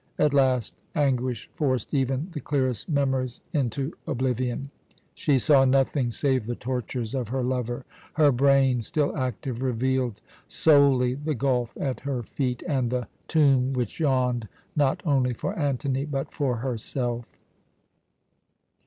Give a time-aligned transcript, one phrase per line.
[0.17, 4.71] At last anguish forced even the clearest memories into oblivion:
[5.13, 7.85] she saw nothing save the tortures of her lover;
[8.15, 13.99] her brain, still active, revealed solely the gulf at her feet, and the tomb which
[13.99, 17.27] yawned not only for Antony, but for herself.